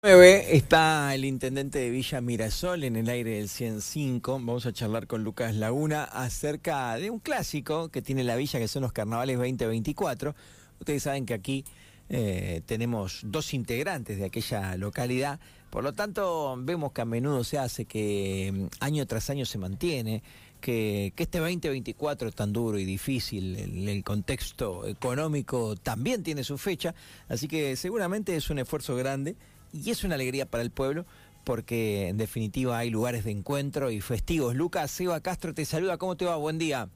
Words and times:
9 0.00 0.56
está 0.56 1.12
el 1.12 1.24
intendente 1.24 1.80
de 1.80 1.90
Villa 1.90 2.20
Mirasol 2.20 2.84
en 2.84 2.94
el 2.94 3.08
aire 3.08 3.38
del 3.38 3.48
105. 3.48 4.34
Vamos 4.34 4.64
a 4.64 4.72
charlar 4.72 5.08
con 5.08 5.24
Lucas 5.24 5.56
Laguna 5.56 6.04
acerca 6.04 6.94
de 6.94 7.10
un 7.10 7.18
clásico 7.18 7.88
que 7.88 8.00
tiene 8.00 8.22
la 8.22 8.36
villa, 8.36 8.60
que 8.60 8.68
son 8.68 8.82
los 8.82 8.92
carnavales 8.92 9.38
2024. 9.38 10.36
Ustedes 10.78 11.02
saben 11.02 11.26
que 11.26 11.34
aquí 11.34 11.64
eh, 12.10 12.62
tenemos 12.64 13.22
dos 13.24 13.52
integrantes 13.52 14.18
de 14.18 14.26
aquella 14.26 14.76
localidad, 14.76 15.40
por 15.68 15.82
lo 15.82 15.92
tanto 15.92 16.54
vemos 16.60 16.92
que 16.92 17.00
a 17.00 17.04
menudo 17.04 17.42
se 17.42 17.58
hace, 17.58 17.84
que 17.84 18.52
mm, 18.54 18.66
año 18.78 19.04
tras 19.04 19.30
año 19.30 19.44
se 19.46 19.58
mantiene, 19.58 20.22
que, 20.60 21.12
este 21.16 21.40
2024 21.40 22.28
es 22.28 22.34
tan 22.36 22.52
duro 22.52 22.78
y 22.78 22.84
difícil, 22.84 23.88
el 23.88 24.04
contexto 24.04 24.86
económico 24.86 25.74
también 25.74 26.22
tiene 26.22 26.44
su 26.44 26.56
fecha, 26.56 26.94
así 27.28 27.48
que 27.48 27.74
seguramente 27.74 28.36
es 28.36 28.48
un 28.48 28.60
esfuerzo 28.60 28.94
grande 28.94 29.34
y 29.72 29.90
es 29.90 30.04
una 30.04 30.14
alegría 30.14 30.46
para 30.46 30.62
el 30.62 30.70
pueblo 30.70 31.04
porque 31.44 32.08
en 32.08 32.18
definitiva 32.18 32.76
hay 32.76 32.90
lugares 32.90 33.24
de 33.24 33.30
encuentro 33.30 33.90
y 33.90 34.02
festivos. 34.02 34.54
Lucas, 34.54 34.90
Seba 34.90 35.20
Castro 35.22 35.54
te 35.54 35.64
saluda, 35.64 35.96
¿cómo 35.96 36.14
te 36.14 36.26
va? 36.26 36.36
Buen 36.36 36.58
día. 36.58 36.90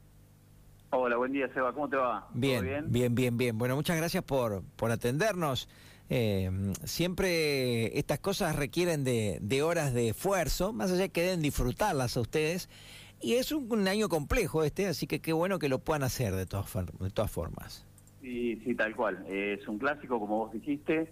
Hola, 0.91 1.17
buen 1.17 1.33
día 1.33 1.49
Seba, 1.55 1.73
¿cómo 1.73 1.89
te 1.89 1.97
va? 1.97 2.29
¿Todo 2.29 2.39
Bien, 2.39 2.85
bien, 2.89 3.15
bien, 3.15 3.39
bien, 3.39 3.57
Bueno, 3.57 3.77
muchas 3.77 3.97
gracias 3.97 4.23
por, 4.25 4.63
por 4.77 4.91
atendernos. 4.91 5.71
Eh, 6.11 6.51
siempre 6.85 7.99
estas 7.99 8.19
cosas 8.19 8.55
requieren 8.55 9.03
de, 9.05 9.39
de, 9.41 9.63
horas 9.63 9.95
de 9.95 10.11
esfuerzo, 10.11 10.75
más 10.75 10.93
allá 10.93 11.09
que 11.09 11.23
deben 11.23 11.41
disfrutarlas 11.41 12.19
a 12.19 12.21
ustedes. 12.21 12.69
Y 13.23 13.37
es 13.37 13.53
un, 13.53 13.73
un, 13.73 13.89
año 13.89 14.11
complejo 14.11 14.65
este, 14.65 14.87
así 14.87 15.07
que 15.07 15.21
qué 15.21 15.33
bueno 15.33 15.59
que 15.59 15.71
lo 15.71 15.79
puedan 15.79 16.03
hacer 16.03 16.35
de 16.35 16.45
todas, 16.45 16.71
de 16.75 17.11
todas 17.11 17.31
formas. 17.31 17.87
Sí, 18.21 18.61
sí, 18.63 18.75
tal 18.75 18.95
cual. 18.95 19.25
Es 19.27 19.67
un 19.67 19.79
clásico, 19.79 20.21
como 20.21 20.41
vos 20.41 20.53
dijiste, 20.53 21.11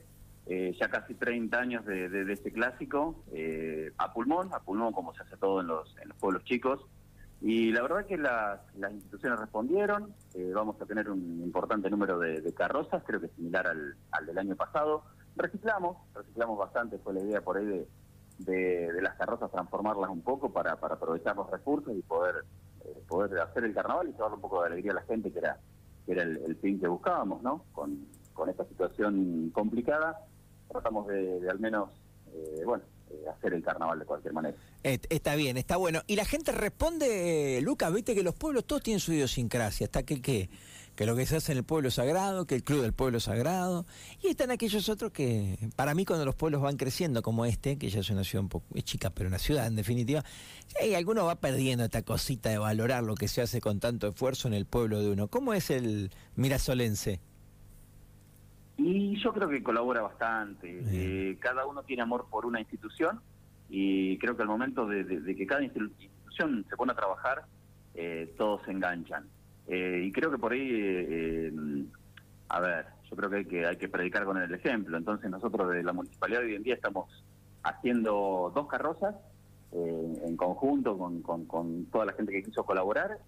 eh, 0.53 0.77
ya 0.81 0.89
casi 0.89 1.15
30 1.15 1.57
años 1.57 1.87
de, 1.87 2.33
este 2.33 2.51
clásico, 2.51 3.23
eh, 3.33 3.93
a 3.99 4.13
pulmón, 4.13 4.53
a 4.53 4.59
pulmón 4.59 4.93
como 4.93 5.15
se 5.15 5.23
hace 5.23 5.37
todo 5.37 5.61
en 5.61 5.69
los, 5.69 5.97
en 6.03 6.09
los 6.09 6.19
pueblos 6.19 6.43
chicos. 6.43 6.85
Y 7.41 7.71
la 7.71 7.83
verdad 7.83 8.05
que 8.05 8.19
las, 8.19 8.59
instituciones 8.75 9.39
respondieron, 9.39 10.13
eh, 10.35 10.51
vamos 10.53 10.75
a 10.83 10.87
tener 10.87 11.09
un 11.09 11.41
importante 11.41 11.89
número 11.89 12.19
de, 12.19 12.53
carrozas, 12.53 13.05
creo 13.07 13.21
que 13.21 13.29
similar 13.29 13.69
al, 13.69 13.95
al, 14.11 14.27
del 14.27 14.39
año 14.39 14.57
pasado. 14.57 15.05
Reciclamos, 15.37 15.99
reciclamos 16.17 16.59
bastante, 16.59 16.99
fue 16.99 17.15
la 17.15 17.21
idea 17.21 17.43
por 17.43 17.57
ahí 17.57 17.67
de, 17.67 17.89
de, 18.39 18.93
de 18.93 19.03
las 19.03 19.15
carrozas 19.15 19.53
transformarlas 19.53 20.11
un 20.11 20.23
poco 20.23 20.53
para, 20.53 20.75
para 20.81 20.97
aprovechar 20.97 21.37
los 21.37 21.49
recursos 21.49 21.95
y 21.97 22.03
poder, 22.03 22.45
eh, 22.85 23.01
poder 23.07 23.39
hacer 23.39 23.63
el 23.63 23.73
carnaval 23.73 24.09
y 24.09 24.13
llevarle 24.15 24.35
un 24.35 24.43
poco 24.43 24.63
de 24.63 24.67
alegría 24.67 24.91
a 24.91 24.97
la 24.97 25.03
gente, 25.03 25.31
que 25.31 25.39
era, 25.39 25.61
que 26.07 26.11
era 26.11 26.25
el, 26.25 26.39
el 26.39 26.57
fin 26.57 26.81
que 26.81 26.89
buscábamos, 26.89 27.41
¿no? 27.41 27.67
Con, 27.71 28.05
con 28.35 28.49
esta 28.49 28.65
situación 28.65 29.51
complicada, 29.55 30.27
tratamos 30.71 31.07
de, 31.09 31.41
de 31.41 31.51
al 31.51 31.59
menos, 31.59 31.91
eh, 32.33 32.63
bueno, 32.65 32.85
eh, 33.11 33.25
hacer 33.29 33.55
el 33.55 33.63
carnaval 33.63 33.99
de 33.99 34.05
cualquier 34.05 34.33
manera. 34.33 34.57
Está 34.83 35.35
bien, 35.35 35.57
está 35.57 35.77
bueno. 35.77 36.03
Y 36.07 36.17
la 36.17 36.25
gente 36.25 36.53
responde, 36.53 37.61
Lucas, 37.63 37.93
viste 37.93 38.15
que 38.15 38.23
los 38.23 38.35
pueblos 38.35 38.65
todos 38.65 38.83
tienen 38.83 39.01
su 39.01 39.13
idiosincrasia, 39.13 39.85
está 39.85 40.05
que, 40.05 40.23
que, 40.23 40.49
que 40.95 41.07
lo 41.07 41.17
que 41.17 41.27
se 41.27 41.37
hace 41.37 41.53
en 41.53 41.59
el 41.59 41.65
pueblo 41.65 41.91
sagrado, 41.91 42.47
que 42.47 42.55
el 42.55 42.63
club 42.63 42.83
del 42.83 42.93
pueblo 42.93 43.21
sagrado, 43.21 43.85
y 44.23 44.29
están 44.29 44.51
aquellos 44.51 44.89
otros 44.89 45.13
que, 45.13 45.59
para 45.77 45.95
mí 45.95 46.05
cuando 46.05 46.25
los 46.25 46.35
pueblos 46.35 46.63
van 46.63 46.77
creciendo 46.77 47.23
como 47.23 47.45
este, 47.45 47.79
que 47.79 47.91
ya 47.91 48.01
es 48.01 48.11
una 48.11 48.25
ciudad 48.25 48.45
un 48.45 48.49
poco 48.49 48.67
chica, 48.83 49.11
pero 49.11 49.29
una 49.29 49.39
ciudad 49.39 49.67
en 49.67 49.77
definitiva, 49.77 50.25
hay 50.81 50.95
alguno 50.95 51.25
va 51.25 51.37
perdiendo 51.37 51.85
esta 51.85 52.03
cosita 52.03 52.49
de 52.49 52.59
valorar 52.59 53.03
lo 53.03 53.15
que 53.15 53.29
se 53.29 53.43
hace 53.43 53.61
con 53.61 53.81
tanto 53.81 54.09
esfuerzo 54.09 54.49
en 54.49 54.55
el 54.55 54.67
pueblo 54.67 55.01
de 55.01 55.11
uno. 55.11 55.29
¿Cómo 55.29 55.53
es 55.53 55.71
el 55.71 56.11
mirasolense? 56.37 57.21
Y 58.83 59.17
yo 59.21 59.33
creo 59.33 59.49
que 59.49 59.63
colabora 59.63 60.01
bastante. 60.01 60.81
Eh, 60.91 61.37
cada 61.39 61.67
uno 61.67 61.83
tiene 61.83 62.03
amor 62.03 62.27
por 62.31 62.47
una 62.47 62.61
institución 62.61 63.21
y 63.69 64.17
creo 64.19 64.37
que 64.37 64.43
al 64.43 64.49
momento 64.49 64.87
de, 64.87 65.05
de, 65.05 65.21
de 65.21 65.37
que 65.37 65.47
cada 65.47 65.63
institución 65.63 66.65
se 66.69 66.77
pone 66.77 66.93
a 66.93 66.97
trabajar, 66.97 67.45
eh, 67.95 68.35
todos 68.39 68.63
se 68.65 68.71
enganchan. 68.71 69.29
Eh, 69.69 70.05
y 70.07 70.13
creo 70.13 70.31
que 70.31 70.39
por 70.39 70.53
ahí, 70.53 70.69
eh, 70.73 71.53
a 72.49 72.61
ver, 72.61 72.87
yo 73.09 73.17
creo 73.17 73.31
que 73.31 73.37
hay, 73.37 73.45
que 73.45 73.67
hay 73.67 73.77
que 73.77 73.89
predicar 73.89 74.25
con 74.25 74.39
el 74.39 74.53
ejemplo. 74.53 74.97
Entonces 74.97 75.31
nosotros 75.31 75.71
de 75.71 75.83
la 75.83 75.93
municipalidad 75.93 76.43
hoy 76.43 76.55
en 76.55 76.63
día 76.63 76.75
estamos 76.75 77.09
haciendo 77.63 78.51
dos 78.55 78.67
carrozas 78.67 79.15
eh, 79.73 80.23
en 80.25 80.37
conjunto 80.37 80.97
con, 80.97 81.23
con, 81.23 81.45
con, 81.45 81.85
toda 81.87 82.07
la 82.07 82.13
gente 82.15 82.33
que 82.33 82.43
quiso 82.43 82.65
colaborar. 82.65 83.19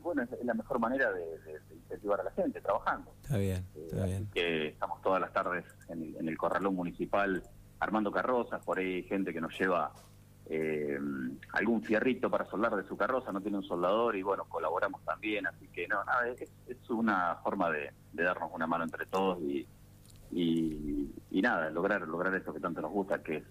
Bueno, 0.00 0.22
es, 0.22 0.30
la 0.44 0.54
mejor 0.54 0.78
manera 0.78 1.12
de, 1.12 1.38
de 1.40 1.60
incentivar 1.74 2.20
a 2.20 2.24
la 2.24 2.30
gente 2.32 2.60
trabajando. 2.60 3.12
Está 3.22 3.36
bien, 3.36 3.66
está 3.74 4.04
eh, 4.04 4.06
bien. 4.06 4.28
Que 4.32 4.68
estamos 4.68 5.02
todas 5.02 5.20
las 5.20 5.32
tardes 5.32 5.64
en 5.88 6.02
el, 6.02 6.16
en 6.16 6.28
el 6.28 6.38
corralón 6.38 6.74
municipal 6.74 7.42
armando 7.80 8.10
carrozas, 8.10 8.64
por 8.64 8.78
ahí 8.78 8.94
hay 8.96 9.02
gente 9.04 9.32
que 9.32 9.40
nos 9.40 9.56
lleva 9.58 9.92
eh, 10.46 10.98
algún 11.52 11.82
fierrito 11.82 12.30
para 12.30 12.46
soldar 12.46 12.74
de 12.74 12.84
su 12.84 12.96
carroza, 12.96 13.32
no 13.32 13.40
tiene 13.40 13.58
un 13.58 13.64
soldador 13.64 14.16
y 14.16 14.22
bueno, 14.22 14.44
colaboramos 14.48 15.04
también, 15.04 15.46
así 15.46 15.68
que 15.68 15.86
no, 15.86 16.02
nada, 16.04 16.28
es, 16.28 16.50
es 16.66 16.90
una 16.90 17.36
forma 17.36 17.70
de, 17.70 17.92
de, 18.12 18.22
darnos 18.22 18.50
una 18.52 18.66
mano 18.66 18.84
entre 18.84 19.06
todos 19.06 19.38
y, 19.42 19.66
y, 20.32 21.10
y, 21.30 21.42
nada, 21.42 21.70
lograr 21.70 22.00
lograr 22.08 22.34
eso 22.34 22.52
que 22.52 22.60
tanto 22.60 22.80
nos 22.80 22.90
gusta, 22.90 23.22
que 23.22 23.36
es, 23.36 23.44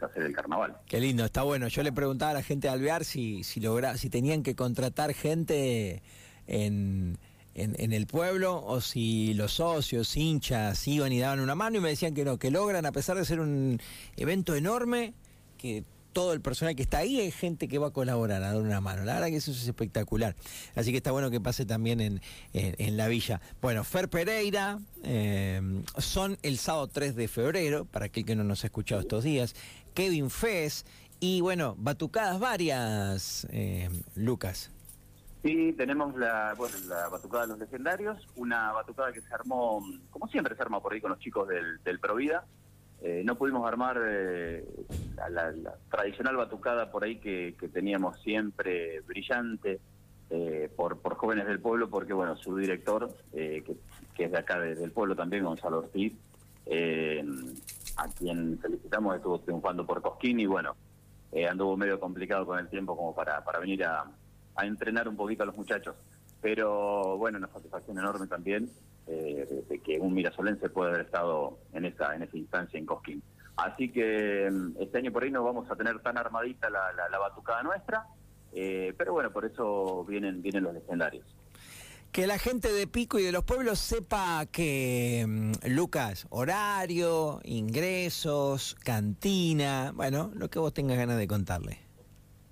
hacer 0.00 0.22
el 0.24 0.32
carnaval. 0.32 0.76
Qué 0.86 1.00
lindo, 1.00 1.24
está 1.24 1.42
bueno. 1.42 1.68
Yo 1.68 1.82
le 1.82 1.92
preguntaba 1.92 2.32
a 2.32 2.34
la 2.34 2.42
gente 2.42 2.68
de 2.68 2.74
Alvear 2.74 3.04
si, 3.04 3.44
si, 3.44 3.60
logra, 3.60 3.96
si 3.96 4.10
tenían 4.10 4.42
que 4.42 4.54
contratar 4.54 5.14
gente 5.14 6.02
en 6.46 7.18
en, 7.54 7.76
en, 7.78 7.92
el 7.92 8.06
pueblo 8.06 8.64
o 8.64 8.80
si 8.80 9.34
los 9.34 9.54
socios, 9.54 10.16
hinchas, 10.16 10.86
iban 10.88 11.12
y 11.12 11.20
daban 11.20 11.40
una 11.40 11.54
mano 11.54 11.78
y 11.78 11.80
me 11.80 11.90
decían 11.90 12.14
que 12.14 12.24
no, 12.24 12.38
que 12.38 12.50
logran, 12.50 12.86
a 12.86 12.92
pesar 12.92 13.16
de 13.16 13.24
ser 13.24 13.40
un 13.40 13.80
evento 14.16 14.54
enorme, 14.54 15.12
que 15.58 15.84
todo 16.12 16.32
el 16.32 16.40
personal 16.40 16.76
que 16.76 16.82
está 16.82 16.98
ahí 16.98 17.20
es 17.20 17.34
gente 17.34 17.68
que 17.68 17.78
va 17.78 17.88
a 17.88 17.90
colaborar, 17.90 18.42
a 18.42 18.52
dar 18.52 18.62
una 18.62 18.80
mano. 18.80 19.04
La 19.04 19.14
verdad 19.14 19.28
que 19.28 19.36
eso 19.36 19.50
es 19.50 19.66
espectacular. 19.66 20.36
Así 20.74 20.90
que 20.90 20.98
está 20.98 21.12
bueno 21.12 21.30
que 21.30 21.40
pase 21.40 21.64
también 21.64 22.00
en, 22.00 22.20
en, 22.52 22.96
la 22.96 23.08
villa. 23.08 23.40
Bueno, 23.60 23.84
Fer 23.84 24.08
Pereira, 24.08 24.78
eh, 25.02 25.60
son 25.98 26.38
el 26.42 26.58
sábado 26.58 26.88
3 26.88 27.16
de 27.16 27.28
febrero, 27.28 27.84
para 27.84 28.06
aquel 28.06 28.24
que 28.24 28.36
no 28.36 28.44
nos 28.44 28.64
ha 28.64 28.66
escuchado 28.68 29.00
estos 29.00 29.24
días, 29.24 29.54
Kevin 29.94 30.30
Fez 30.30 30.84
y 31.20 31.40
bueno, 31.40 31.76
batucadas 31.78 32.40
varias, 32.40 33.46
eh, 33.50 33.88
Lucas. 34.16 34.70
Sí, 35.42 35.72
tenemos 35.76 36.16
la, 36.16 36.54
bueno, 36.56 36.76
la 36.88 37.08
batucada 37.08 37.44
de 37.44 37.48
los 37.50 37.58
legendarios, 37.58 38.28
una 38.36 38.72
batucada 38.72 39.12
que 39.12 39.20
se 39.20 39.34
armó, 39.34 39.84
como 40.10 40.28
siempre 40.28 40.54
se 40.54 40.62
arma 40.62 40.80
por 40.80 40.92
ahí 40.92 41.00
con 41.00 41.10
los 41.10 41.20
chicos 41.20 41.48
del, 41.48 41.82
del 41.84 41.98
Provida. 41.98 42.44
Eh, 43.02 43.22
no 43.24 43.36
pudimos 43.36 43.66
armar 43.66 44.00
eh, 44.06 44.64
la, 45.28 45.52
tradicional 45.90 46.36
batucada 46.36 46.90
por 46.90 47.04
ahí 47.04 47.16
que, 47.16 47.54
teníamos 47.72 48.20
siempre 48.20 49.00
brillante 49.00 49.80
eh, 50.30 50.70
por, 50.76 50.98
por 51.00 51.16
jóvenes 51.16 51.46
del 51.46 51.60
pueblo, 51.60 51.90
porque 51.90 52.12
bueno, 52.12 52.36
su 52.36 52.56
director, 52.56 53.12
eh, 53.32 53.62
que, 53.66 53.76
que, 54.14 54.24
es 54.24 54.32
de 54.32 54.38
acá 54.38 54.60
de, 54.60 54.74
del 54.74 54.92
pueblo 54.92 55.16
también, 55.16 55.44
Gonzalo 55.44 55.78
Ortiz, 55.78 56.12
a 57.96 58.08
quien 58.08 58.58
felicitamos, 58.58 59.16
estuvo 59.16 59.40
triunfando 59.40 59.84
por 59.84 60.00
Cosquín 60.00 60.40
y 60.40 60.46
bueno, 60.46 60.76
anduvo 61.50 61.76
medio 61.76 61.98
complicado 61.98 62.46
con 62.46 62.58
el 62.58 62.68
tiempo 62.68 62.96
como 62.96 63.14
para, 63.14 63.42
para 63.44 63.58
venir 63.58 63.84
a 63.84 64.04
a 64.56 64.66
entrenar 64.66 65.08
un 65.08 65.16
poquito 65.16 65.42
a 65.42 65.46
los 65.46 65.56
muchachos. 65.56 65.96
Pero 66.40 67.16
bueno, 67.18 67.38
una 67.38 67.48
satisfacción 67.48 67.98
enorme 67.98 68.26
también 68.26 68.68
eh, 69.06 69.64
de 69.68 69.78
que 69.80 69.98
un 69.98 70.14
mirasolense 70.14 70.68
puede 70.70 70.90
haber 70.90 71.06
estado 71.06 71.58
en 71.72 71.84
esa, 71.84 72.14
en 72.14 72.22
esa 72.22 72.36
instancia 72.36 72.78
en 72.78 72.86
Cosquín. 72.86 73.22
Así 73.56 73.90
que 73.90 74.48
mm, 74.50 74.80
este 74.80 74.98
año 74.98 75.12
por 75.12 75.24
ahí 75.24 75.30
no 75.30 75.42
vamos 75.44 75.70
a 75.70 75.76
tener 75.76 76.00
tan 76.00 76.18
armadita 76.18 76.70
la, 76.70 76.92
la, 77.10 77.18
batucada 77.18 77.62
nuestra, 77.62 78.06
eh, 78.52 78.94
pero 78.96 79.12
bueno, 79.12 79.30
por 79.32 79.44
eso 79.44 80.04
vienen, 80.04 80.42
vienen 80.42 80.64
los 80.64 80.74
legendarios. 80.74 81.24
Que 82.12 82.26
la 82.26 82.38
gente 82.38 82.70
de 82.70 82.86
Pico 82.86 83.18
y 83.18 83.22
de 83.22 83.32
los 83.32 83.42
pueblos 83.42 83.78
sepa 83.78 84.44
que, 84.46 85.24
mm, 85.26 85.52
Lucas, 85.68 86.26
horario, 86.30 87.40
ingresos, 87.44 88.76
cantina, 88.84 89.92
bueno, 89.94 90.30
lo 90.34 90.50
que 90.50 90.58
vos 90.58 90.74
tengas 90.74 90.98
ganas 90.98 91.18
de 91.18 91.26
contarle. 91.26 91.81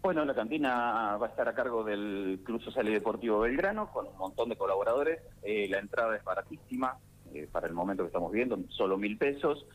Bueno, 0.02 0.24
la 0.24 0.34
cantina 0.34 1.18
va 1.18 1.26
a 1.26 1.28
estar 1.28 1.46
a 1.46 1.54
cargo 1.54 1.84
del 1.84 2.40
Club 2.42 2.62
Social 2.62 2.88
y 2.88 2.92
Deportivo 2.92 3.40
Belgrano, 3.40 3.92
con 3.92 4.06
un 4.06 4.16
montón 4.16 4.48
de 4.48 4.56
colaboradores. 4.56 5.20
Eh, 5.42 5.68
la 5.68 5.78
entrada 5.78 6.16
es 6.16 6.24
baratísima, 6.24 6.96
eh, 7.34 7.46
para 7.52 7.66
el 7.66 7.74
momento 7.74 8.02
que 8.02 8.06
estamos 8.06 8.32
viendo, 8.32 8.58
solo 8.70 8.96
mil 8.96 9.18
pesos. 9.18 9.66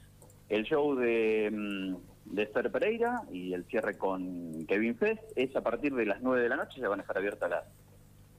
El 0.49 0.63
show 0.63 0.95
de, 0.95 1.51
mm, 1.51 2.33
de 2.33 2.43
Esther 2.43 2.71
Pereira 2.71 3.21
y 3.31 3.53
el 3.53 3.65
cierre 3.65 3.99
con 3.99 4.65
Kevin 4.65 4.97
Fest 4.97 5.21
es 5.35 5.55
a 5.55 5.61
partir 5.61 5.93
de 5.93 6.07
las 6.07 6.21
nueve 6.21 6.41
de 6.41 6.49
la 6.49 6.55
noche, 6.55 6.81
ya 6.81 6.89
van 6.89 6.99
a 6.99 7.03
estar 7.03 7.17
abiertas 7.17 7.49
las, 7.49 7.65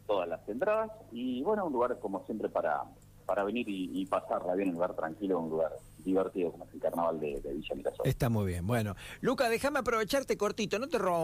todas 0.08 0.28
las 0.28 0.48
entradas. 0.48 0.90
Y 1.12 1.42
bueno, 1.42 1.66
un 1.66 1.72
lugar 1.72 1.98
como 2.00 2.24
siempre 2.26 2.48
para, 2.48 2.82
para 3.26 3.44
venir 3.44 3.66
y, 3.68 4.06
pasarla 4.06 4.54
bien, 4.54 4.68
un 4.68 4.74
lugar 4.74 4.94
tranquilo, 4.94 5.38
un 5.38 5.50
lugar 5.50 5.72
divertido 5.98 6.52
como 6.52 6.64
es 6.64 6.74
el 6.74 6.80
carnaval 6.80 7.18
de, 7.18 7.40
de 7.40 7.54
Villa 7.54 7.74
Mirasol. 7.74 8.06
Está 8.06 8.28
muy 8.28 8.46
bien. 8.46 8.66
Bueno, 8.66 8.94
Luca, 9.20 9.48
déjame 9.48 9.80
aprovecharte 9.80 10.36
cortito, 10.36 10.78
no 10.78 10.88
te 10.88 10.98
robo 10.98 11.14